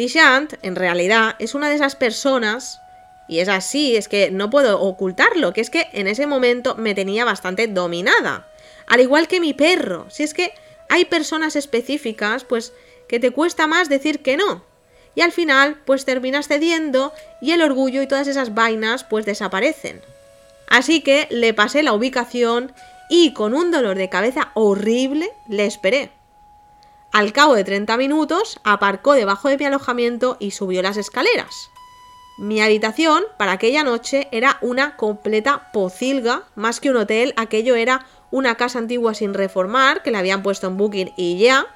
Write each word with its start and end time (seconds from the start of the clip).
Dishant, 0.00 0.54
en 0.62 0.76
realidad, 0.76 1.36
es 1.38 1.54
una 1.54 1.68
de 1.68 1.74
esas 1.74 1.94
personas, 1.94 2.80
y 3.28 3.40
es 3.40 3.48
así, 3.50 3.96
es 3.96 4.08
que 4.08 4.30
no 4.30 4.48
puedo 4.48 4.80
ocultarlo, 4.80 5.52
que 5.52 5.60
es 5.60 5.68
que 5.68 5.88
en 5.92 6.06
ese 6.06 6.26
momento 6.26 6.74
me 6.74 6.94
tenía 6.94 7.26
bastante 7.26 7.66
dominada. 7.66 8.48
Al 8.86 9.00
igual 9.00 9.28
que 9.28 9.40
mi 9.40 9.52
perro, 9.52 10.06
si 10.08 10.22
es 10.22 10.32
que 10.32 10.54
hay 10.88 11.04
personas 11.04 11.54
específicas, 11.54 12.44
pues, 12.44 12.72
que 13.08 13.20
te 13.20 13.30
cuesta 13.30 13.66
más 13.66 13.90
decir 13.90 14.20
que 14.20 14.38
no. 14.38 14.64
Y 15.14 15.20
al 15.20 15.32
final, 15.32 15.76
pues 15.84 16.06
terminas 16.06 16.48
cediendo 16.48 17.12
y 17.42 17.50
el 17.50 17.60
orgullo 17.60 18.00
y 18.00 18.06
todas 18.06 18.26
esas 18.26 18.54
vainas, 18.54 19.04
pues 19.04 19.26
desaparecen. 19.26 20.00
Así 20.66 21.02
que 21.02 21.26
le 21.28 21.52
pasé 21.52 21.82
la 21.82 21.92
ubicación 21.92 22.72
y 23.10 23.34
con 23.34 23.52
un 23.52 23.70
dolor 23.70 23.98
de 23.98 24.08
cabeza 24.08 24.50
horrible 24.54 25.30
le 25.46 25.66
esperé. 25.66 26.10
Al 27.12 27.32
cabo 27.32 27.56
de 27.56 27.64
30 27.64 27.96
minutos 27.96 28.60
aparcó 28.62 29.14
debajo 29.14 29.48
de 29.48 29.58
mi 29.58 29.64
alojamiento 29.64 30.36
y 30.38 30.52
subió 30.52 30.80
las 30.80 30.96
escaleras. 30.96 31.70
Mi 32.38 32.62
habitación 32.62 33.24
para 33.36 33.52
aquella 33.52 33.82
noche 33.82 34.28
era 34.30 34.58
una 34.60 34.96
completa 34.96 35.70
pocilga, 35.72 36.44
más 36.54 36.80
que 36.80 36.88
un 36.88 36.96
hotel, 36.96 37.34
aquello 37.36 37.74
era 37.74 38.06
una 38.30 38.54
casa 38.54 38.78
antigua 38.78 39.14
sin 39.14 39.34
reformar, 39.34 40.02
que 40.02 40.12
le 40.12 40.18
habían 40.18 40.42
puesto 40.42 40.68
en 40.68 40.76
booking 40.76 41.12
y 41.16 41.38
ya. 41.38 41.66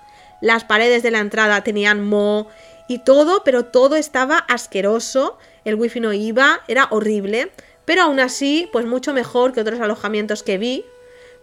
Las 0.40 0.64
paredes 0.64 1.02
de 1.02 1.10
la 1.10 1.18
entrada 1.18 1.64
tenían 1.64 2.06
mo 2.06 2.46
y 2.88 3.00
todo, 3.00 3.42
pero 3.44 3.64
todo 3.64 3.96
estaba 3.96 4.38
asqueroso, 4.38 5.36
el 5.64 5.74
wifi 5.74 5.98
no 5.98 6.12
iba, 6.12 6.60
era 6.68 6.86
horrible, 6.90 7.50
pero 7.84 8.02
aún 8.02 8.20
así, 8.20 8.68
pues 8.72 8.86
mucho 8.86 9.12
mejor 9.12 9.52
que 9.52 9.60
otros 9.60 9.80
alojamientos 9.80 10.44
que 10.44 10.58
vi. 10.58 10.84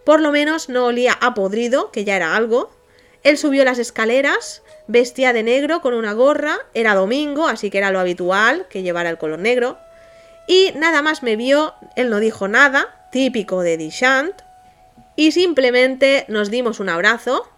Por 0.04 0.20
lo 0.20 0.32
menos 0.32 0.68
no 0.68 0.86
olía 0.86 1.12
a 1.20 1.34
podrido, 1.34 1.92
que 1.92 2.04
ya 2.04 2.16
era 2.16 2.34
algo. 2.34 2.70
Él 3.24 3.38
subió 3.38 3.64
las 3.64 3.78
escaleras, 3.78 4.62
vestía 4.88 5.32
de 5.32 5.42
negro 5.42 5.80
con 5.80 5.94
una 5.94 6.12
gorra, 6.12 6.58
era 6.74 6.94
domingo, 6.94 7.46
así 7.46 7.70
que 7.70 7.78
era 7.78 7.92
lo 7.92 8.00
habitual 8.00 8.66
que 8.68 8.82
llevara 8.82 9.10
el 9.10 9.18
color 9.18 9.38
negro. 9.38 9.78
Y 10.48 10.72
nada 10.74 11.02
más 11.02 11.22
me 11.22 11.36
vio, 11.36 11.74
él 11.94 12.10
no 12.10 12.18
dijo 12.18 12.48
nada, 12.48 13.08
típico 13.12 13.62
de 13.62 13.76
Dishant, 13.76 14.34
y 15.14 15.32
simplemente 15.32 16.24
nos 16.28 16.50
dimos 16.50 16.80
un 16.80 16.88
abrazo. 16.88 17.48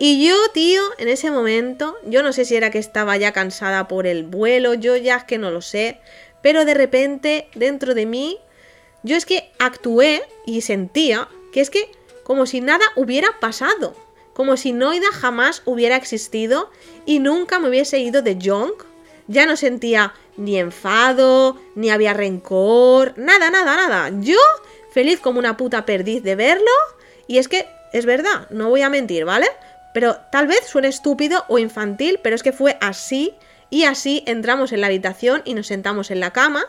Y 0.00 0.26
yo, 0.26 0.36
tío, 0.52 0.82
en 0.98 1.06
ese 1.06 1.30
momento, 1.30 1.96
yo 2.04 2.24
no 2.24 2.32
sé 2.32 2.44
si 2.44 2.56
era 2.56 2.70
que 2.70 2.78
estaba 2.78 3.16
ya 3.16 3.30
cansada 3.30 3.86
por 3.86 4.08
el 4.08 4.24
vuelo, 4.24 4.74
yo 4.74 4.96
ya 4.96 5.16
es 5.16 5.24
que 5.24 5.38
no 5.38 5.52
lo 5.52 5.62
sé, 5.62 6.00
pero 6.42 6.64
de 6.64 6.74
repente, 6.74 7.48
dentro 7.54 7.94
de 7.94 8.04
mí, 8.04 8.40
yo 9.04 9.16
es 9.16 9.26
que 9.26 9.52
actué 9.60 10.24
y 10.44 10.62
sentía 10.62 11.28
que 11.52 11.60
es 11.60 11.70
que 11.70 11.92
como 12.24 12.46
si 12.46 12.60
nada 12.60 12.84
hubiera 12.96 13.38
pasado 13.38 13.94
como 14.34 14.56
si 14.56 14.72
Noida 14.72 15.10
jamás 15.12 15.62
hubiera 15.64 15.96
existido 15.96 16.70
y 17.06 17.20
nunca 17.20 17.58
me 17.58 17.68
hubiese 17.68 17.98
ido 18.00 18.20
de 18.20 18.38
Jong. 18.42 18.74
Ya 19.26 19.46
no 19.46 19.56
sentía 19.56 20.12
ni 20.36 20.58
enfado, 20.58 21.56
ni 21.74 21.88
había 21.88 22.12
rencor, 22.12 23.14
nada, 23.16 23.50
nada, 23.50 23.76
nada. 23.76 24.10
Yo 24.20 24.38
feliz 24.90 25.20
como 25.20 25.38
una 25.38 25.56
puta 25.56 25.86
perdiz 25.86 26.22
de 26.22 26.34
verlo. 26.34 26.70
Y 27.26 27.38
es 27.38 27.48
que 27.48 27.66
es 27.92 28.04
verdad, 28.04 28.48
no 28.50 28.68
voy 28.68 28.82
a 28.82 28.90
mentir, 28.90 29.24
¿vale? 29.24 29.46
Pero 29.94 30.16
tal 30.30 30.46
vez 30.46 30.66
suene 30.66 30.88
estúpido 30.88 31.44
o 31.48 31.58
infantil, 31.58 32.18
pero 32.22 32.36
es 32.36 32.42
que 32.42 32.52
fue 32.52 32.76
así. 32.80 33.34
Y 33.70 33.84
así 33.84 34.22
entramos 34.26 34.72
en 34.72 34.80
la 34.80 34.88
habitación 34.88 35.42
y 35.44 35.54
nos 35.54 35.68
sentamos 35.68 36.10
en 36.10 36.20
la 36.20 36.32
cama. 36.32 36.66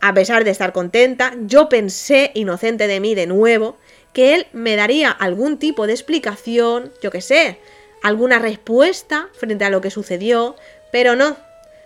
A 0.00 0.14
pesar 0.14 0.44
de 0.44 0.50
estar 0.50 0.72
contenta, 0.72 1.34
yo 1.40 1.68
pensé, 1.68 2.30
inocente 2.34 2.86
de 2.86 3.00
mí 3.00 3.14
de 3.14 3.26
nuevo, 3.26 3.78
que 4.12 4.34
él 4.34 4.46
me 4.52 4.76
daría 4.76 5.10
algún 5.10 5.58
tipo 5.58 5.86
de 5.86 5.92
explicación, 5.92 6.92
yo 7.02 7.10
qué 7.10 7.20
sé, 7.20 7.58
alguna 8.02 8.38
respuesta 8.38 9.28
frente 9.34 9.64
a 9.64 9.70
lo 9.70 9.80
que 9.80 9.90
sucedió, 9.90 10.56
pero 10.92 11.16
no. 11.16 11.36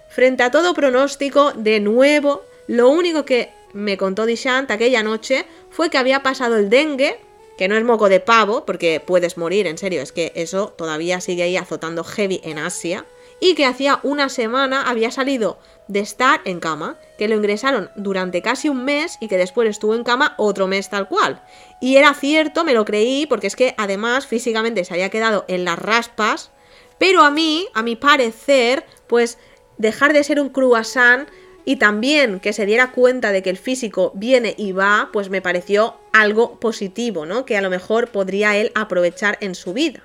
Frente 0.09 0.43
a 0.43 0.51
todo 0.51 0.75
pronóstico, 0.75 1.53
de 1.53 1.81
nuevo, 1.81 2.43
lo 2.67 2.91
único 2.91 3.25
que 3.25 3.51
me 3.73 3.97
contó 3.97 4.27
Dishant 4.27 4.71
aquella 4.71 5.03
noche 5.03 5.47
fue 5.71 5.91
que 5.91 5.99
había 5.99 6.23
pasado 6.23 6.57
el 6.57 6.69
dengue, 6.69 7.19
que 7.57 7.69
no 7.69 7.77
es 7.77 7.85
moco 7.85 8.09
de 8.09 8.21
pavo, 8.21 8.65
porque 8.67 9.01
puedes 9.05 9.37
morir, 9.37 9.67
en 9.67 9.79
serio, 9.79 10.03
es 10.03 10.13
que 10.13 10.33
eso 10.35 10.75
todavía 10.77 11.21
sigue 11.21 11.45
ahí 11.45 11.57
azotando 11.57 12.05
heavy 12.05 12.41
en 12.45 12.59
Asia, 12.59 13.07
y 13.43 13.57
que 13.57 13.67
hacía 13.67 13.99
una 14.05 14.29
semana 14.29 14.89
había 14.89 15.11
salido 15.11 15.59
de 15.89 15.99
estar 15.99 16.41
en 16.45 16.61
cama, 16.61 16.97
que 17.19 17.27
lo 17.27 17.35
ingresaron 17.35 17.91
durante 17.97 18.41
casi 18.41 18.69
un 18.69 18.85
mes 18.85 19.19
y 19.19 19.27
que 19.27 19.37
después 19.37 19.69
estuvo 19.69 19.97
en 19.97 20.05
cama 20.05 20.35
otro 20.39 20.69
mes 20.69 20.89
tal 20.89 21.09
cual. 21.09 21.43
Y 21.81 21.97
era 21.97 22.15
cierto, 22.15 22.63
me 22.63 22.73
lo 22.73 22.85
creí, 22.85 23.27
porque 23.27 23.49
es 23.49 23.57
que 23.57 23.75
además 23.79 24.29
físicamente 24.29 24.85
se 24.85 24.95
había 24.95 25.11
quedado 25.11 25.45
en 25.49 25.65
las 25.65 25.77
raspas, 25.77 26.53
pero 26.99 27.23
a 27.23 27.33
mí, 27.33 27.67
a 27.75 27.83
mi 27.83 27.97
parecer, 27.97 28.87
pues 29.09 29.39
dejar 29.77 30.13
de 30.13 30.23
ser 30.23 30.39
un 30.39 30.51
croissant 30.51 31.29
y 31.65 31.77
también 31.77 32.39
que 32.39 32.53
se 32.53 32.65
diera 32.65 32.93
cuenta 32.93 33.33
de 33.33 33.43
que 33.43 33.51
el 33.51 33.59
físico 33.59 34.13
viene 34.15 34.55
y 34.57 34.71
va, 34.71 35.11
pues 35.13 35.31
me 35.31 35.43
pareció 35.43 35.97
algo 36.13 36.61
positivo, 36.61 37.27
¿no? 37.27 37.45
Que 37.45 37.57
a 37.57 37.61
lo 37.61 37.71
mejor 37.71 38.07
podría 38.07 38.57
él 38.57 38.71
aprovechar 38.77 39.37
en 39.41 39.57
su 39.57 39.73
vida. 39.73 40.05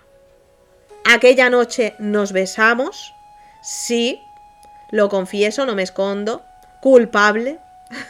Aquella 1.05 1.51
noche 1.51 1.93
nos 1.99 2.31
besamos, 2.31 3.13
sí, 3.67 4.23
lo 4.89 5.09
confieso, 5.09 5.65
no 5.65 5.75
me 5.75 5.83
escondo, 5.83 6.45
culpable. 6.79 7.59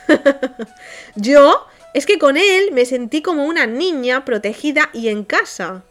Yo 1.15 1.65
es 1.95 2.05
que 2.05 2.19
con 2.19 2.37
él 2.37 2.69
me 2.71 2.85
sentí 2.85 3.23
como 3.23 3.45
una 3.45 3.65
niña 3.65 4.23
protegida 4.23 4.91
y 4.93 5.07
en 5.07 5.23
casa. 5.23 5.83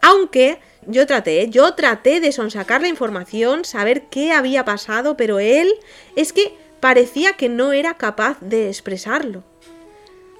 Aunque 0.00 0.58
yo 0.88 1.06
traté, 1.06 1.48
yo 1.48 1.74
traté 1.74 2.18
de 2.18 2.32
sonsacar 2.32 2.82
la 2.82 2.88
información, 2.88 3.64
saber 3.64 4.06
qué 4.06 4.32
había 4.32 4.64
pasado, 4.64 5.16
pero 5.16 5.38
él 5.38 5.72
es 6.16 6.32
que 6.32 6.56
parecía 6.80 7.34
que 7.34 7.48
no 7.48 7.72
era 7.72 7.94
capaz 7.94 8.38
de 8.40 8.68
expresarlo. 8.68 9.44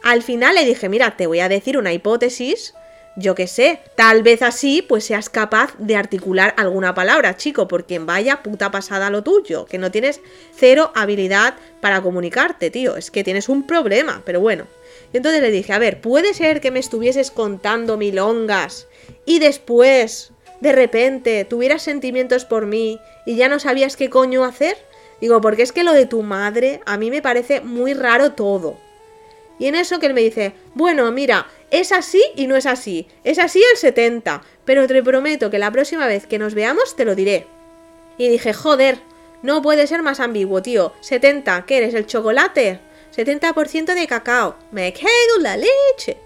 Al 0.02 0.24
final 0.24 0.56
le 0.56 0.64
dije, 0.64 0.88
mira, 0.88 1.16
te 1.16 1.28
voy 1.28 1.38
a 1.38 1.48
decir 1.48 1.78
una 1.78 1.92
hipótesis, 1.92 2.74
yo 3.16 3.34
qué 3.34 3.46
sé, 3.46 3.80
tal 3.94 4.22
vez 4.22 4.42
así 4.42 4.82
pues 4.82 5.04
seas 5.04 5.28
capaz 5.28 5.74
de 5.78 5.96
articular 5.96 6.54
alguna 6.56 6.94
palabra, 6.94 7.36
chico, 7.36 7.68
porque 7.68 7.98
vaya 7.98 8.42
puta 8.42 8.70
pasada 8.70 9.10
lo 9.10 9.22
tuyo, 9.22 9.66
que 9.66 9.78
no 9.78 9.90
tienes 9.90 10.20
cero 10.54 10.92
habilidad 10.94 11.54
para 11.80 12.00
comunicarte, 12.00 12.70
tío, 12.70 12.96
es 12.96 13.10
que 13.10 13.24
tienes 13.24 13.48
un 13.48 13.66
problema, 13.66 14.22
pero 14.24 14.40
bueno. 14.40 14.66
Y 15.12 15.18
entonces 15.18 15.42
le 15.42 15.50
dije, 15.50 15.72
a 15.72 15.78
ver, 15.78 16.00
¿puede 16.00 16.32
ser 16.32 16.60
que 16.60 16.70
me 16.70 16.78
estuvieses 16.78 17.30
contando 17.30 17.96
milongas 17.96 18.86
y 19.26 19.38
después, 19.40 20.32
de 20.60 20.72
repente, 20.72 21.44
tuvieras 21.44 21.82
sentimientos 21.82 22.44
por 22.44 22.66
mí 22.66 22.98
y 23.26 23.36
ya 23.36 23.48
no 23.48 23.58
sabías 23.58 23.96
qué 23.96 24.08
coño 24.08 24.44
hacer? 24.44 24.76
Digo, 25.20 25.40
porque 25.40 25.62
es 25.62 25.72
que 25.72 25.84
lo 25.84 25.92
de 25.92 26.06
tu 26.06 26.22
madre 26.22 26.80
a 26.86 26.96
mí 26.96 27.10
me 27.10 27.22
parece 27.22 27.60
muy 27.60 27.94
raro 27.94 28.32
todo. 28.32 28.76
Y 29.62 29.68
en 29.68 29.76
eso 29.76 30.00
que 30.00 30.06
él 30.06 30.14
me 30.14 30.22
dice, 30.22 30.54
bueno, 30.74 31.12
mira, 31.12 31.46
es 31.70 31.92
así 31.92 32.20
y 32.34 32.48
no 32.48 32.56
es 32.56 32.66
así. 32.66 33.06
Es 33.22 33.38
así 33.38 33.62
el 33.70 33.78
70, 33.78 34.42
pero 34.64 34.88
te 34.88 35.00
prometo 35.04 35.50
que 35.50 35.60
la 35.60 35.70
próxima 35.70 36.08
vez 36.08 36.26
que 36.26 36.40
nos 36.40 36.54
veamos 36.54 36.96
te 36.96 37.04
lo 37.04 37.14
diré. 37.14 37.46
Y 38.18 38.28
dije, 38.28 38.54
joder, 38.54 38.98
no 39.42 39.62
puede 39.62 39.86
ser 39.86 40.02
más 40.02 40.18
ambiguo, 40.18 40.62
tío. 40.62 40.92
70, 40.98 41.64
¿qué 41.64 41.76
eres, 41.76 41.94
el 41.94 42.08
chocolate? 42.08 42.80
70% 43.14 43.94
de 43.94 44.06
cacao. 44.08 44.56
Me 44.72 44.92
quedo 44.92 45.38
la 45.38 45.56
leche. 45.56 46.16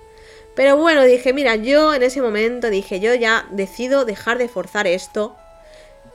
Pero 0.54 0.78
bueno, 0.78 1.04
dije, 1.04 1.34
mira, 1.34 1.56
yo 1.56 1.92
en 1.92 2.04
ese 2.04 2.22
momento 2.22 2.70
dije, 2.70 3.00
yo 3.00 3.14
ya 3.14 3.47
decido 3.50 4.06
dejar 4.06 4.38
de 4.38 4.48
forzar 4.48 4.86
esto. 4.86 5.36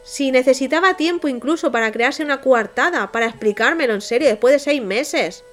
Si 0.01 0.31
necesitaba 0.31 0.97
tiempo 0.97 1.27
incluso 1.27 1.71
para 1.71 1.91
crearse 1.91 2.23
una 2.23 2.41
coartada, 2.41 3.11
para 3.11 3.27
explicármelo 3.27 3.93
en 3.93 4.01
serio 4.01 4.27
después 4.27 4.53
de 4.53 4.59
seis 4.59 4.81
meses. 4.81 5.43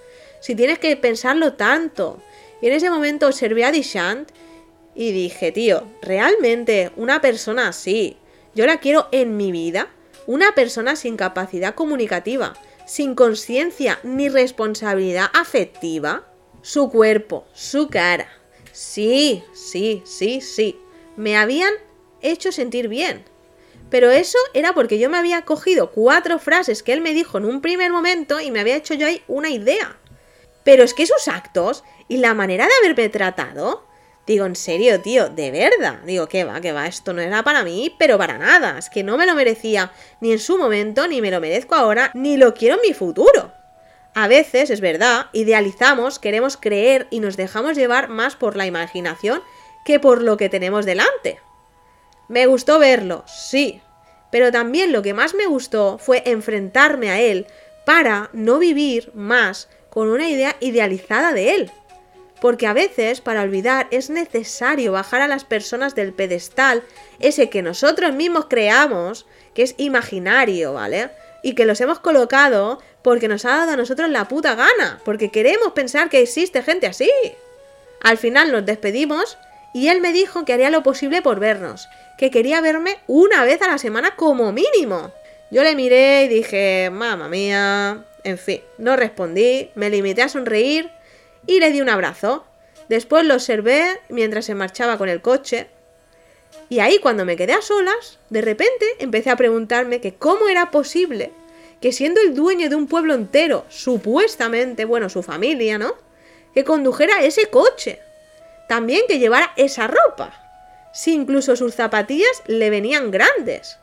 Si 0.41 0.55
tienes 0.55 0.79
que 0.79 0.97
pensarlo 0.97 1.55
tanto. 1.55 2.23
Y 2.61 2.67
en 2.67 2.73
ese 2.73 2.91
momento 2.91 3.27
observé 3.27 3.65
a 3.65 3.73
Dishant 3.73 4.31
y 4.95 5.13
dije, 5.13 5.53
tío, 5.53 5.85
realmente 6.03 6.91
una 6.97 7.21
persona 7.21 7.69
así, 7.69 8.17
yo 8.55 8.67
la 8.67 8.79
quiero 8.79 9.09
en 9.13 9.37
mi 9.37 9.53
vida. 9.53 9.89
Una 10.27 10.55
persona 10.55 10.97
sin 10.97 11.17
capacidad 11.17 11.75
comunicativa, 11.75 12.55
sin 12.87 13.15
conciencia 13.15 13.99
ni 14.03 14.29
responsabilidad 14.29 15.31
afectiva? 15.33 16.27
Su 16.63 16.91
cuerpo, 16.91 17.47
su 17.55 17.89
cara. 17.89 18.29
Sí, 18.73 19.43
sí, 19.53 20.03
sí, 20.05 20.41
sí. 20.41 20.79
Me 21.17 21.37
habían 21.37 21.73
hecho 22.21 22.53
sentir 22.53 22.89
bien. 22.89 23.25
Pero 23.91 24.11
eso 24.11 24.39
era 24.55 24.75
porque 24.75 24.99
yo 24.99 25.09
me 25.09 25.19
había 25.19 25.43
cogido 25.43 25.93
cuatro 25.93 26.39
frases 26.39 26.83
que 26.83 26.93
él 26.93 27.01
me 27.01 27.15
dijo 27.15 27.39
en 27.39 27.45
un 27.45 27.61
primer 27.61 27.91
momento 27.91 28.41
y 28.41 28.51
me 28.51 28.61
había 28.61 28.77
hecho 28.77 28.95
yo 28.95 29.07
ahí 29.07 29.23
una 29.29 29.51
idea. 29.51 29.98
Pero 30.69 30.83
es 30.83 30.93
que 30.93 31.07
sus 31.07 31.29
actos 31.29 31.83
y 32.09 32.19
la 32.19 32.35
manera 32.35 32.67
de 32.67 32.73
haberme 32.83 33.09
tratado 33.09 33.87
Digo, 34.27 34.45
en 34.45 34.55
serio, 34.55 35.01
tío, 35.01 35.31
de 35.31 35.51
verdad. 35.51 36.01
Digo, 36.05 36.29
que 36.29 36.45
va, 36.45 36.61
que 36.61 36.73
va, 36.73 36.87
esto 36.87 37.15
no 37.15 37.23
era 37.23 37.43
para 37.43 37.65
mí, 37.65 37.97
pero 37.99 38.19
para 38.19 38.37
nada. 38.37 38.77
Es 38.77 38.91
que 38.91 39.03
no 39.03 39.17
me 39.17 39.25
lo 39.25 39.35
merecía 39.35 39.93
ni 40.21 40.31
en 40.31 40.39
su 40.39 40.59
momento, 40.59 41.09
ni 41.09 41.23
me 41.23 41.31
lo 41.31 41.41
merezco 41.41 41.75
ahora, 41.75 42.11
ni 42.13 42.37
lo 42.37 42.53
quiero 42.53 42.75
en 42.75 42.83
mi 42.83 42.93
futuro. 42.93 43.51
A 44.15 44.29
veces, 44.29 44.69
es 44.69 44.83
verdad, 44.83 45.29
idealizamos, 45.33 46.19
queremos 46.19 46.59
creer 46.59 47.07
y 47.09 47.21
nos 47.21 47.39
dejamos 47.39 47.75
llevar 47.75 48.11
más 48.11 48.37
por 48.37 48.55
la 48.55 48.67
imaginación 48.67 49.43
que 49.87 49.99
por 49.99 50.21
lo 50.21 50.37
que 50.37 50.51
tenemos 50.51 50.85
delante. 50.85 51.41
Me 52.29 52.45
gustó 52.45 52.79
verlo, 52.79 53.25
sí, 53.27 53.81
Pero 54.31 54.53
también 54.53 54.93
lo 54.93 55.01
que 55.01 55.15
más 55.15 55.33
me 55.33 55.47
gustó 55.47 55.97
fue 55.97 56.23
enfrentarme 56.27 57.11
a 57.11 57.19
él 57.19 57.47
para 57.87 58.29
no 58.35 58.59
vivir 58.59 59.11
más 59.15 59.71
con 59.91 60.09
una 60.09 60.29
idea 60.29 60.57
idealizada 60.61 61.33
de 61.33 61.55
él. 61.55 61.71
Porque 62.41 62.67
a 62.67 62.73
veces, 62.73 63.21
para 63.21 63.43
olvidar, 63.43 63.89
es 63.91 64.11
necesario 64.11 64.93
bajar 64.93 65.21
a 65.21 65.29
las 65.29 65.45
personas 65.45 65.95
del 65.95 66.13
pedestal, 66.13 66.85
ese 67.19 67.51
que 67.51 67.63
nosotros 67.63 68.15
mismos 68.15 68.47
creamos, 68.49 69.27
que 69.55 69.63
es 69.63 69.75
imaginario, 69.77 70.73
¿vale? 70.75 71.11
Y 71.43 71.55
que 71.55 71.67
los 71.67 71.81
hemos 71.81 71.99
colocado 71.99 72.81
porque 73.03 73.29
nos 73.29 73.45
ha 73.45 73.57
dado 73.57 73.73
a 73.73 73.77
nosotros 73.77 74.09
la 74.09 74.29
puta 74.29 74.55
gana, 74.55 75.01
porque 75.05 75.31
queremos 75.31 75.73
pensar 75.73 76.11
que 76.11 76.21
existe 76.21 76.63
gente 76.63 76.87
así. 76.87 77.11
Al 78.03 78.19
final 78.19 78.53
nos 78.53 78.65
despedimos 78.65 79.39
y 79.75 79.89
él 79.89 80.01
me 80.01 80.13
dijo 80.13 80.45
que 80.45 80.53
haría 80.53 80.71
lo 80.71 80.83
posible 80.83 81.23
por 81.23 81.41
vernos, 81.41 81.89
que 82.17 82.31
quería 82.31 82.61
verme 82.61 82.99
una 83.07 83.45
vez 83.45 83.61
a 83.63 83.69
la 83.69 83.79
semana 83.79 84.15
como 84.17 84.53
mínimo. 84.53 85.13
Yo 85.51 85.63
le 85.63 85.75
miré 85.75 86.25
y 86.25 86.29
dije, 86.29 86.91
mamá 86.93 87.29
mía, 87.29 88.05
en 88.29 88.39
fin, 88.39 88.61
no 88.79 88.97
respondí, 88.97 89.71
me 89.75 89.91
limité 89.91 90.23
a 90.23 90.29
sonreír 90.29 90.91
y 91.47 91.61
le 91.61 91.73
di 91.73 91.81
un 91.81 91.89
abrazo. 91.89 92.45
Después 92.89 93.25
lo 93.25 93.35
observé 93.35 94.01
mientras 94.09 94.45
se 94.45 94.55
marchaba 94.55 94.99
con 94.99 95.09
el 95.09 95.21
coche. 95.21 95.69
Y 96.69 96.81
ahí 96.81 96.99
cuando 96.99 97.25
me 97.25 97.37
quedé 97.37 97.53
a 97.53 97.63
solas, 97.63 98.19
de 98.31 98.43
repente 98.43 98.87
empecé 98.99 99.31
a 99.31 99.37
preguntarme 99.37 100.01
que 100.01 100.15
cómo 100.15 100.49
era 100.49 100.71
posible 100.71 101.33
que 101.81 101.93
siendo 101.93 102.21
el 102.21 102.35
dueño 102.35 102.69
de 102.69 102.77
un 102.77 102.89
pueblo 102.89 103.15
entero, 103.15 103.65
supuestamente, 103.69 104.85
bueno, 104.85 105.09
su 105.09 105.23
familia, 105.23 105.79
¿no? 105.79 105.95
Que 106.53 106.65
condujera 106.65 107.23
ese 107.23 107.47
coche. 107.51 108.01
También 108.69 109.03
que 109.09 109.19
llevara 109.19 109.53
esa 109.57 109.87
ropa. 109.87 110.91
Si 110.93 111.15
incluso 111.15 111.55
sus 111.57 111.75
zapatillas 111.75 112.43
le 112.47 112.71
venían 112.71 113.11
grandes. 113.11 113.79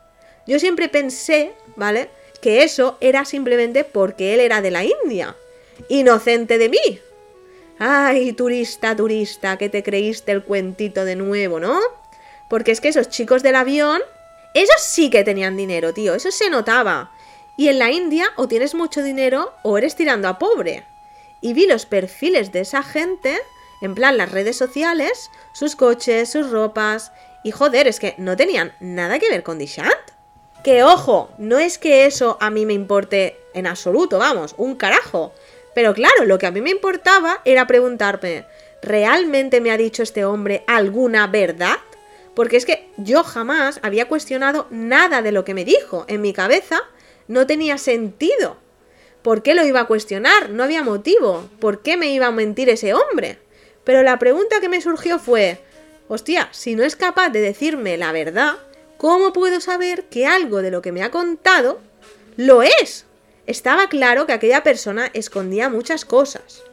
Yo 0.45 0.59
siempre 0.59 0.89
pensé, 0.89 1.53
¿vale? 1.75 2.09
Que 2.45 2.62
eso 2.62 2.95
era 3.01 3.25
simplemente 3.25 3.83
porque 3.83 4.36
él 4.36 4.39
era 4.39 4.62
de 4.62 4.69
la 4.69 4.83
India. 4.83 5.36
Inocente 5.89 6.59
de 6.59 6.69
mí. 6.69 7.00
Ay, 7.80 8.33
turista, 8.33 8.95
turista, 8.95 9.57
que 9.57 9.68
te 9.68 9.81
creíste 9.81 10.31
el 10.31 10.44
cuentito 10.44 11.06
de 11.06 11.15
nuevo, 11.15 11.59
¿no? 11.59 11.80
Porque 12.47 12.69
es 12.71 12.81
que 12.81 12.89
esos 12.89 13.09
chicos 13.09 13.42
del 13.42 13.56
avión, 13.56 14.00
esos 14.53 14.80
sí 14.80 15.09
que 15.09 15.24
tenían 15.24 15.57
dinero, 15.57 15.92
tío, 15.92 16.13
eso 16.13 16.30
se 16.30 16.51
notaba. 16.51 17.12
Y 17.57 17.69
en 17.69 17.80
la 17.80 17.89
India 17.89 18.27
o 18.36 18.48
tienes 18.48 18.75
mucho 18.75 19.01
dinero 19.01 19.51
o 19.63 19.80
eres 19.80 19.95
tirando 19.95 20.27
a 20.27 20.38
pobre. 20.38 20.86
Y 21.41 21.53
vi 21.53 21.65
los 21.65 21.88
perfiles 21.88 22.51
de 22.51 22.59
esa 22.59 22.83
gente, 22.83 23.39
en 23.81 23.95
plan 23.95 24.18
las 24.18 24.31
redes 24.31 24.56
sociales, 24.56 25.31
sus 25.51 25.75
coches, 25.75 26.30
sus 26.30 26.51
ropas, 26.51 27.12
y 27.44 27.50
joder, 27.50 27.88
es 27.88 28.00
que 28.00 28.13
no 28.19 28.38
tenían 28.38 28.75
nada 28.80 29.18
que 29.18 29.31
ver 29.31 29.41
con 29.41 29.57
Dishant. 29.57 30.04
Que 30.65 30.83
ojo, 30.83 31.29
no 31.38 31.59
es 31.59 31.77
que 31.77 32.07
eso 32.07 32.39
a 32.41 32.50
mí 32.50 32.65
me 32.65 32.73
importe 32.73 33.38
en 33.53 33.67
absoluto, 33.67 34.17
vamos, 34.17 34.56
un 34.57 34.73
carajo. 34.75 35.31
Pero 35.75 35.94
claro, 35.94 36.25
lo 36.25 36.39
que 36.39 36.47
a 36.47 36.51
mí 36.51 36.59
me 36.59 36.71
importaba 36.71 37.39
era 37.45 37.67
preguntarme, 37.67 38.47
¿realmente 38.81 39.62
me 39.62 39.69
ha 39.69 39.77
dicho 39.77 40.01
este 40.01 40.25
hombre 40.25 40.63
alguna 40.65 41.27
verdad? 41.27 41.77
Porque 42.33 42.57
es 42.57 42.65
que 42.65 42.89
yo 42.97 43.23
jamás 43.23 43.79
había 43.83 44.07
cuestionado 44.07 44.65
nada 44.71 45.21
de 45.21 45.31
lo 45.31 45.45
que 45.45 45.53
me 45.53 45.65
dijo. 45.65 46.03
En 46.07 46.21
mi 46.21 46.33
cabeza 46.33 46.81
no 47.27 47.45
tenía 47.45 47.77
sentido. 47.77 48.57
¿Por 49.21 49.44
qué 49.44 49.53
lo 49.53 49.63
iba 49.63 49.81
a 49.81 49.88
cuestionar? 49.88 50.50
No 50.50 50.63
había 50.63 50.81
motivo. 50.81 51.47
¿Por 51.59 51.83
qué 51.83 51.95
me 51.95 52.07
iba 52.07 52.25
a 52.25 52.31
mentir 52.31 52.69
ese 52.69 52.95
hombre? 52.95 53.38
Pero 53.83 54.01
la 54.01 54.17
pregunta 54.17 54.59
que 54.62 54.69
me 54.69 54.81
surgió 54.81 55.19
fue, 55.19 55.59
hostia, 56.07 56.50
si 56.50 56.73
no 56.73 56.83
es 56.83 56.95
capaz 56.95 57.29
de 57.29 57.41
decirme 57.41 57.97
la 57.97 58.12
verdad, 58.12 58.56
¿cómo 58.97 59.33
puedo 59.33 59.59
saber 59.62 60.06
que 60.06 60.25
algo 60.25 60.62
de 60.62 60.71
lo 60.71 60.81
que 60.81 60.92
me 60.92 61.03
ha 61.03 61.12
contado 61.12 61.80
lo 62.38 62.63
es? 62.63 63.06
Estaba 63.47 63.89
claro 63.89 64.25
que 64.25 64.33
aquella 64.33 64.63
persona 64.63 65.09
escondía 65.13 65.69
muchas 65.69 66.06
cosas. 66.06 66.63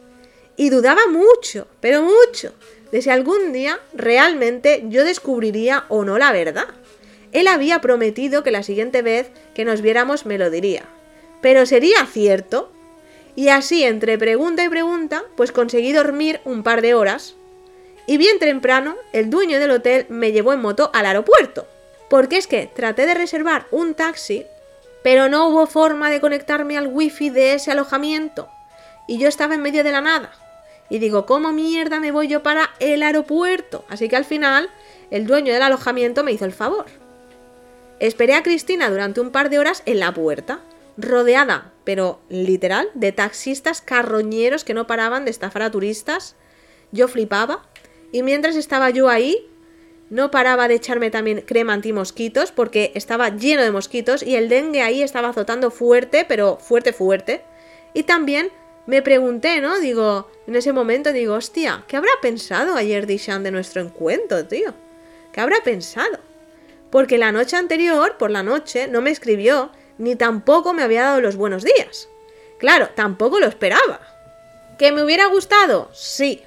Y 0.56 0.70
dudaba 0.70 1.06
mucho, 1.08 1.66
pero 1.80 2.02
mucho, 2.02 2.54
de 2.90 3.02
si 3.02 3.10
algún 3.10 3.52
día 3.52 3.80
realmente 3.94 4.84
yo 4.88 5.04
descubriría 5.04 5.84
o 5.88 6.04
no 6.04 6.18
la 6.18 6.32
verdad. 6.32 6.66
Él 7.32 7.48
había 7.48 7.80
prometido 7.80 8.42
que 8.42 8.50
la 8.50 8.62
siguiente 8.62 9.02
vez 9.02 9.30
que 9.54 9.64
nos 9.64 9.80
viéramos 9.80 10.26
me 10.26 10.38
lo 10.38 10.50
diría. 10.50 10.84
Pero 11.40 11.66
¿sería 11.66 12.06
cierto? 12.06 12.70
Y 13.34 13.48
así, 13.48 13.82
entre 13.84 14.18
pregunta 14.18 14.62
y 14.62 14.68
pregunta, 14.68 15.24
pues 15.36 15.52
conseguí 15.52 15.92
dormir 15.92 16.40
un 16.44 16.62
par 16.62 16.82
de 16.82 16.94
horas. 16.94 17.34
Y 18.06 18.18
bien 18.18 18.38
temprano, 18.38 18.96
el 19.12 19.30
dueño 19.30 19.58
del 19.58 19.70
hotel 19.70 20.06
me 20.10 20.32
llevó 20.32 20.52
en 20.52 20.60
moto 20.60 20.90
al 20.92 21.06
aeropuerto. 21.06 21.66
Porque 22.12 22.36
es 22.36 22.46
que 22.46 22.66
traté 22.66 23.06
de 23.06 23.14
reservar 23.14 23.68
un 23.70 23.94
taxi 23.94 24.44
pero 25.02 25.30
no 25.30 25.48
hubo 25.48 25.66
forma 25.66 26.10
de 26.10 26.20
conectarme 26.20 26.76
al 26.76 26.88
wifi 26.88 27.30
de 27.30 27.54
ese 27.54 27.70
alojamiento. 27.72 28.50
Y 29.08 29.16
yo 29.16 29.28
estaba 29.28 29.54
en 29.54 29.62
medio 29.62 29.82
de 29.82 29.92
la 29.92 30.02
nada. 30.02 30.30
Y 30.90 30.98
digo, 30.98 31.24
¿cómo 31.24 31.52
mierda 31.52 32.00
me 32.00 32.12
voy 32.12 32.28
yo 32.28 32.42
para 32.42 32.68
el 32.80 33.02
aeropuerto? 33.02 33.86
Así 33.88 34.10
que 34.10 34.16
al 34.16 34.26
final, 34.26 34.68
el 35.10 35.26
dueño 35.26 35.54
del 35.54 35.62
alojamiento 35.62 36.22
me 36.22 36.32
hizo 36.32 36.44
el 36.44 36.52
favor. 36.52 36.84
Esperé 37.98 38.34
a 38.34 38.42
Cristina 38.42 38.90
durante 38.90 39.22
un 39.22 39.30
par 39.30 39.48
de 39.48 39.58
horas 39.58 39.82
en 39.86 39.98
la 39.98 40.12
puerta, 40.12 40.60
rodeada, 40.98 41.72
pero 41.84 42.20
literal, 42.28 42.90
de 42.92 43.12
taxistas 43.12 43.80
carroñeros 43.80 44.64
que 44.64 44.74
no 44.74 44.86
paraban 44.86 45.24
de 45.24 45.30
estafar 45.30 45.62
a 45.62 45.70
turistas. 45.70 46.36
Yo 46.92 47.08
flipaba. 47.08 47.64
Y 48.12 48.22
mientras 48.22 48.54
estaba 48.54 48.90
yo 48.90 49.08
ahí, 49.08 49.48
no 50.12 50.30
paraba 50.30 50.68
de 50.68 50.74
echarme 50.74 51.10
también 51.10 51.40
crema 51.40 51.72
antimosquitos 51.72 52.52
porque 52.52 52.92
estaba 52.94 53.30
lleno 53.30 53.62
de 53.62 53.70
mosquitos 53.70 54.22
y 54.22 54.36
el 54.36 54.50
dengue 54.50 54.82
ahí 54.82 55.02
estaba 55.02 55.30
azotando 55.30 55.70
fuerte, 55.70 56.26
pero 56.28 56.58
fuerte, 56.58 56.92
fuerte. 56.92 57.42
Y 57.94 58.02
también 58.02 58.50
me 58.84 59.00
pregunté, 59.00 59.62
¿no? 59.62 59.80
Digo, 59.80 60.30
en 60.46 60.54
ese 60.54 60.74
momento 60.74 61.14
digo, 61.14 61.32
hostia, 61.32 61.84
¿qué 61.88 61.96
habrá 61.96 62.10
pensado 62.20 62.76
ayer 62.76 63.06
Dishan 63.06 63.42
de 63.42 63.52
nuestro 63.52 63.80
encuentro, 63.80 64.44
tío? 64.44 64.74
¿Qué 65.32 65.40
habrá 65.40 65.56
pensado? 65.64 66.18
Porque 66.90 67.16
la 67.16 67.32
noche 67.32 67.56
anterior, 67.56 68.18
por 68.18 68.30
la 68.30 68.42
noche, 68.42 68.88
no 68.88 69.00
me 69.00 69.10
escribió, 69.10 69.72
ni 69.96 70.14
tampoco 70.14 70.74
me 70.74 70.82
había 70.82 71.04
dado 71.04 71.22
los 71.22 71.36
buenos 71.36 71.64
días. 71.64 72.10
Claro, 72.58 72.90
tampoco 72.94 73.40
lo 73.40 73.46
esperaba. 73.46 74.00
¿Que 74.76 74.92
me 74.92 75.02
hubiera 75.02 75.24
gustado? 75.28 75.88
Sí, 75.94 76.44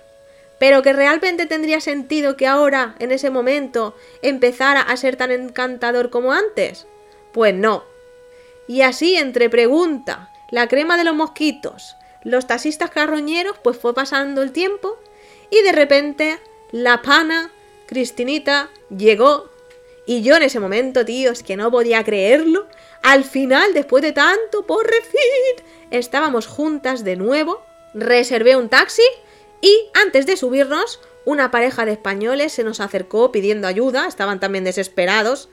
pero 0.60 0.82
que 0.82 0.94
realmente 0.94 1.46
tendría 1.46 1.82
sentido 1.82 2.38
que 2.38 2.48
ahora, 2.48 2.96
en 3.00 3.12
ese 3.12 3.30
momento, 3.30 3.96
empezara 4.22 4.82
a 4.82 4.98
ser 4.98 5.16
tan 5.16 5.32
encantador 5.32 6.10
como 6.10 6.32
antes? 6.32 6.88
Pues 7.32 7.54
no. 7.54 7.84
Y 8.68 8.82
así, 8.82 9.16
entre 9.16 9.50
pregunta, 9.50 10.32
la 10.50 10.68
crema 10.68 10.98
de 10.98 11.04
los 11.04 11.16
mosquitos, 11.16 11.96
los 12.24 12.48
taxistas 12.48 12.90
carroñeros, 12.90 13.58
pues 13.64 13.78
fue 13.78 13.94
pasando 13.94 14.42
el 14.42 14.52
tiempo 14.52 14.98
y 15.50 15.62
de 15.62 15.72
repente 15.72 16.40
la 16.72 17.02
pana, 17.02 17.52
Cristinita, 17.86 18.70
llegó 18.90 19.50
y 20.06 20.22
yo 20.22 20.36
en 20.36 20.44
ese 20.44 20.60
momento, 20.60 21.04
tío, 21.04 21.32
es 21.32 21.42
que 21.42 21.58
no 21.58 21.72
podía 21.72 22.04
creerlo. 22.04 22.68
Al 23.02 23.24
final, 23.24 23.74
después 23.74 24.04
de 24.04 24.12
tanto, 24.12 24.66
por 24.66 24.88
fin, 24.88 25.66
estábamos 25.92 26.48
juntas 26.48 27.04
de 27.04 27.16
nuevo. 27.16 27.64
Reservé 27.94 28.56
un 28.56 28.70
taxi 28.70 29.04
y 29.66 29.90
antes 29.96 30.28
de 30.28 30.38
subirnos, 30.38 31.00
una 31.26 31.50
pareja 31.50 31.86
de 31.86 31.94
españoles 31.94 32.54
se 32.54 32.64
nos 32.64 32.80
acercó 32.80 33.32
pidiendo 33.32 33.68
ayuda, 33.68 34.06
estaban 34.06 34.40
también 34.40 34.64
desesperados. 34.64 35.50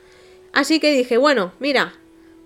Así 0.51 0.79
que 0.79 0.91
dije, 0.91 1.17
bueno, 1.17 1.51
mira, 1.57 1.95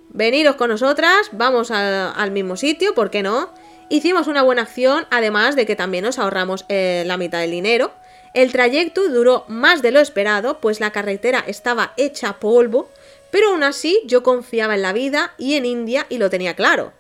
veniros 0.07 0.55
con 0.55 0.69
nosotras, 0.69 1.27
vamos 1.33 1.69
al 1.69 2.31
mismo 2.31 2.55
sitio, 2.55 2.95
¿por 2.95 3.09
qué 3.09 3.21
no? 3.21 3.49
Hicimos 3.89 4.27
una 4.27 4.43
buena 4.43 4.61
acción, 4.61 5.07
además 5.11 5.57
de 5.57 5.65
que 5.65 5.75
también 5.75 6.05
nos 6.05 6.19
ahorramos 6.19 6.63
eh, 6.69 7.03
la 7.05 7.17
mitad 7.17 7.39
del 7.41 7.51
dinero. 7.51 7.91
El 8.33 8.53
trayecto 8.53 9.09
duró 9.09 9.43
más 9.49 9.81
de 9.81 9.91
lo 9.91 9.99
esperado, 9.99 10.61
pues 10.61 10.79
la 10.79 10.91
carretera 10.91 11.43
estaba 11.47 11.91
hecha 11.97 12.39
polvo, 12.39 12.89
pero 13.29 13.49
aún 13.49 13.63
así 13.63 13.99
yo 14.05 14.23
confiaba 14.23 14.75
en 14.75 14.83
la 14.83 14.93
vida 14.93 15.33
y 15.37 15.55
en 15.55 15.65
India 15.65 16.05
y 16.07 16.17
lo 16.17 16.29
tenía 16.29 16.55
claro. 16.55 16.93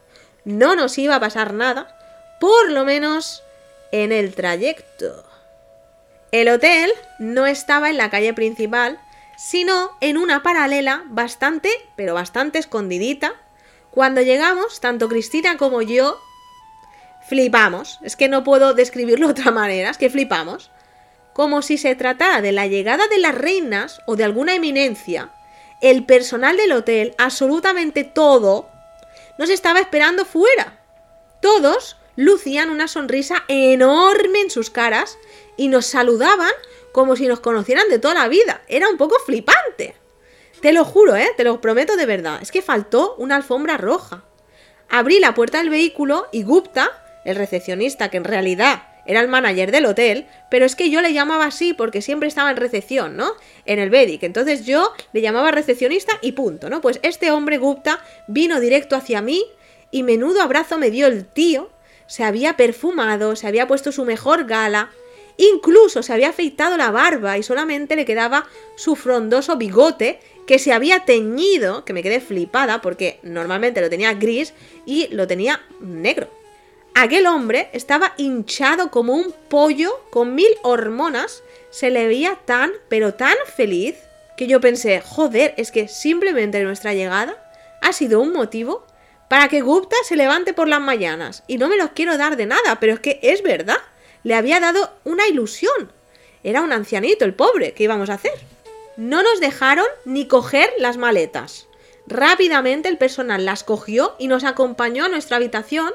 No 0.43 0.75
nos 0.75 0.97
iba 0.97 1.15
a 1.15 1.21
pasar 1.21 1.53
nada, 1.53 1.97
por 2.41 2.69
lo 2.69 2.83
menos 2.83 3.43
en 3.91 4.11
el 4.11 4.33
trayecto. 4.33 5.23
El 6.31 6.49
hotel 6.49 6.91
no 7.19 7.45
estaba 7.45 7.89
en 7.89 7.97
la 7.97 8.09
calle 8.09 8.33
principal, 8.33 8.99
sino 9.37 9.91
en 10.01 10.17
una 10.17 10.43
paralela 10.43 11.03
bastante, 11.07 11.69
pero 11.95 12.13
bastante 12.13 12.59
escondidita. 12.59 13.33
Cuando 13.91 14.21
llegamos, 14.21 14.81
tanto 14.81 15.07
Cristina 15.07 15.57
como 15.57 15.81
yo 15.81 16.19
flipamos. 17.27 17.99
Es 18.03 18.15
que 18.15 18.29
no 18.29 18.43
puedo 18.43 18.73
describirlo 18.73 19.27
de 19.27 19.31
otra 19.33 19.51
manera, 19.51 19.89
es 19.89 19.97
que 19.97 20.09
flipamos. 20.09 20.71
Como 21.33 21.61
si 21.61 21.77
se 21.77 21.95
tratara 21.95 22.41
de 22.41 22.51
la 22.51 22.67
llegada 22.67 23.07
de 23.07 23.19
las 23.19 23.35
reinas 23.35 24.01
o 24.07 24.15
de 24.15 24.23
alguna 24.23 24.55
eminencia, 24.55 25.31
el 25.81 26.03
personal 26.05 26.57
del 26.57 26.71
hotel, 26.71 27.13
absolutamente 27.19 28.03
todo, 28.03 28.69
nos 29.37 29.49
estaba 29.49 29.79
esperando 29.79 30.25
fuera. 30.25 30.79
Todos 31.41 31.97
lucían 32.17 32.69
una 32.69 32.89
sonrisa 32.89 33.45
enorme 33.47 34.41
en 34.41 34.49
sus 34.49 34.69
caras 34.69 35.17
y 35.55 35.69
nos 35.69 35.85
saludaban 35.85 36.51
como 36.91 37.15
si 37.15 37.27
nos 37.27 37.39
conocieran 37.39 37.87
de 37.89 37.99
toda 37.99 38.15
la 38.15 38.27
vida. 38.27 38.61
Era 38.67 38.89
un 38.89 38.97
poco 38.97 39.15
flipante. 39.25 39.95
Te 40.61 40.73
lo 40.73 40.83
juro, 40.83 41.15
¿eh? 41.15 41.29
Te 41.37 41.45
lo 41.45 41.61
prometo 41.61 41.95
de 41.95 42.05
verdad. 42.05 42.39
Es 42.41 42.51
que 42.51 42.61
faltó 42.61 43.15
una 43.17 43.35
alfombra 43.35 43.77
roja. 43.77 44.25
Abrí 44.89 45.19
la 45.19 45.33
puerta 45.33 45.59
del 45.59 45.69
vehículo 45.69 46.27
y 46.31 46.43
Gupta, 46.43 46.91
el 47.23 47.35
recepcionista, 47.35 48.09
que 48.09 48.17
en 48.17 48.23
realidad 48.23 48.83
era 49.05 49.21
el 49.21 49.27
manager 49.27 49.71
del 49.71 49.85
hotel, 49.85 50.27
pero 50.51 50.65
es 50.65 50.75
que 50.75 50.89
yo 50.89 51.01
le 51.01 51.13
llamaba 51.13 51.45
así 51.45 51.73
porque 51.73 52.01
siempre 52.01 52.27
estaba 52.27 52.51
en 52.51 52.57
recepción, 52.57 53.15
¿no? 53.15 53.31
En 53.65 53.79
el 53.79 53.89
Vedic. 53.89 54.23
Entonces 54.23 54.65
yo 54.65 54.91
le 55.13 55.21
llamaba 55.21 55.51
recepcionista 55.51 56.17
y 56.21 56.33
punto, 56.33 56.69
¿no? 56.69 56.81
Pues 56.81 56.99
este 57.03 57.31
hombre 57.31 57.57
Gupta 57.57 57.99
vino 58.27 58.59
directo 58.59 58.95
hacia 58.95 59.21
mí 59.21 59.45
y 59.91 60.03
menudo 60.03 60.41
abrazo 60.41 60.77
me 60.77 60.91
dio 60.91 61.07
el 61.07 61.25
tío. 61.25 61.69
Se 62.07 62.23
había 62.23 62.57
perfumado, 62.57 63.35
se 63.35 63.47
había 63.47 63.67
puesto 63.67 63.91
su 63.91 64.05
mejor 64.05 64.45
gala, 64.45 64.91
incluso 65.37 66.01
se 66.03 66.13
había 66.13 66.29
afeitado 66.29 66.77
la 66.77 66.91
barba 66.91 67.37
y 67.37 67.43
solamente 67.43 67.95
le 67.95 68.05
quedaba 68.05 68.47
su 68.75 68.95
frondoso 68.95 69.57
bigote 69.57 70.19
que 70.47 70.59
se 70.59 70.73
había 70.73 71.05
teñido, 71.05 71.85
que 71.85 71.93
me 71.93 72.01
quedé 72.01 72.19
flipada 72.19 72.81
porque 72.81 73.19
normalmente 73.21 73.81
lo 73.81 73.89
tenía 73.89 74.13
gris 74.13 74.53
y 74.85 75.07
lo 75.09 75.27
tenía 75.27 75.61
negro. 75.79 76.29
Aquel 76.95 77.27
hombre 77.27 77.69
estaba 77.73 78.13
hinchado 78.17 78.89
como 78.89 79.13
un 79.13 79.31
pollo 79.49 79.91
con 80.09 80.33
mil 80.33 80.49
hormonas, 80.63 81.43
se 81.69 81.91
le 81.91 82.07
veía 82.07 82.39
tan, 82.45 82.71
pero 82.89 83.13
tan 83.13 83.35
feliz, 83.55 83.97
que 84.35 84.47
yo 84.47 84.59
pensé, 84.61 85.01
joder, 85.01 85.53
es 85.57 85.71
que 85.71 85.87
simplemente 85.87 86.63
nuestra 86.63 86.95
llegada 86.95 87.51
ha 87.81 87.93
sido 87.93 88.19
un 88.19 88.33
motivo 88.33 88.86
para 89.29 89.47
que 89.47 89.61
Gupta 89.61 89.95
se 90.03 90.15
levante 90.15 90.53
por 90.53 90.67
las 90.67 90.81
mañanas. 90.81 91.43
Y 91.47 91.57
no 91.57 91.67
me 91.67 91.77
los 91.77 91.91
quiero 91.91 92.17
dar 92.17 92.37
de 92.37 92.45
nada, 92.45 92.79
pero 92.79 92.93
es 92.93 92.99
que 92.99 93.19
es 93.21 93.43
verdad. 93.43 93.77
Le 94.23 94.35
había 94.35 94.59
dado 94.59 94.91
una 95.03 95.27
ilusión. 95.27 95.91
Era 96.43 96.61
un 96.61 96.71
ancianito, 96.71 97.25
el 97.25 97.33
pobre. 97.33 97.73
¿Qué 97.73 97.83
íbamos 97.83 98.09
a 98.09 98.15
hacer? 98.15 98.33
No 98.95 99.21
nos 99.23 99.39
dejaron 99.39 99.87
ni 100.05 100.27
coger 100.27 100.69
las 100.77 100.97
maletas. 100.97 101.67
Rápidamente 102.07 102.87
el 102.89 102.97
personal 102.97 103.45
las 103.45 103.63
cogió 103.63 104.15
y 104.17 104.27
nos 104.27 104.43
acompañó 104.43 105.05
a 105.05 105.09
nuestra 105.09 105.37
habitación 105.37 105.93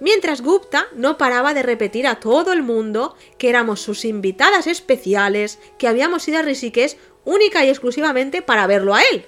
mientras 0.00 0.40
Gupta 0.40 0.88
no 0.94 1.18
paraba 1.18 1.54
de 1.54 1.62
repetir 1.62 2.06
a 2.06 2.18
todo 2.18 2.52
el 2.52 2.62
mundo 2.62 3.14
que 3.38 3.50
éramos 3.50 3.80
sus 3.80 4.04
invitadas 4.04 4.66
especiales, 4.66 5.58
que 5.78 5.86
habíamos 5.86 6.26
ido 6.26 6.38
a 6.38 6.42
Rishikesh 6.42 6.96
única 7.24 7.64
y 7.64 7.68
exclusivamente 7.68 8.42
para 8.42 8.66
verlo 8.66 8.94
a 8.94 9.02
él. 9.02 9.26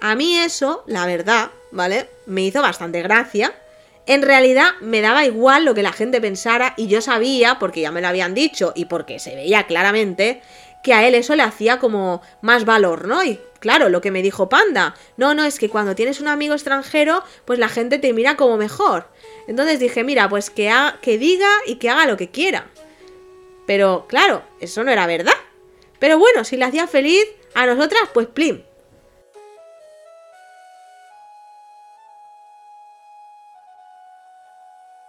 A 0.00 0.14
mí 0.14 0.38
eso, 0.38 0.84
la 0.86 1.06
verdad, 1.06 1.50
¿vale? 1.70 2.08
Me 2.26 2.42
hizo 2.42 2.62
bastante 2.62 3.02
gracia. 3.02 3.54
En 4.06 4.22
realidad 4.22 4.70
me 4.80 5.00
daba 5.00 5.26
igual 5.26 5.64
lo 5.64 5.74
que 5.74 5.82
la 5.82 5.92
gente 5.92 6.20
pensara 6.20 6.74
y 6.76 6.86
yo 6.86 7.00
sabía, 7.00 7.58
porque 7.58 7.82
ya 7.82 7.90
me 7.90 8.00
lo 8.00 8.08
habían 8.08 8.34
dicho 8.34 8.72
y 8.74 8.86
porque 8.86 9.18
se 9.18 9.34
veía 9.34 9.66
claramente, 9.66 10.40
que 10.82 10.94
a 10.94 11.06
él 11.06 11.14
eso 11.14 11.34
le 11.34 11.42
hacía 11.42 11.78
como 11.78 12.22
más 12.40 12.64
valor, 12.64 13.06
¿no? 13.06 13.24
Y 13.24 13.38
claro, 13.60 13.88
lo 13.88 14.00
que 14.00 14.10
me 14.10 14.22
dijo 14.22 14.48
Panda, 14.48 14.94
no, 15.16 15.34
no, 15.34 15.44
es 15.44 15.58
que 15.58 15.68
cuando 15.68 15.94
tienes 15.94 16.20
un 16.20 16.28
amigo 16.28 16.54
extranjero, 16.54 17.22
pues 17.44 17.58
la 17.58 17.68
gente 17.68 17.98
te 17.98 18.12
mira 18.12 18.36
como 18.36 18.56
mejor. 18.56 19.08
Entonces 19.46 19.80
dije, 19.80 20.04
mira, 20.04 20.28
pues 20.28 20.50
que, 20.50 20.70
diga 21.18 21.50
y 21.66 21.76
que 21.76 21.90
haga 21.90 22.06
lo 22.06 22.16
que 22.16 22.30
quiera. 22.30 22.68
Pero 23.66 24.06
claro, 24.08 24.42
eso 24.60 24.84
no 24.84 24.90
era 24.90 25.06
verdad. 25.06 25.34
Pero 25.98 26.18
bueno, 26.18 26.44
si 26.44 26.56
le 26.56 26.64
hacía 26.64 26.86
feliz 26.86 27.24
a 27.54 27.66
nosotras, 27.66 28.02
pues 28.14 28.28
plim. 28.28 28.62